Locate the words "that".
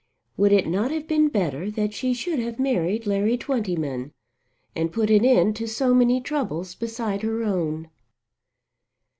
1.69-1.93